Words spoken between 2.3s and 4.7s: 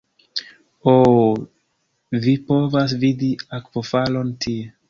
povas vidi akvofalon tie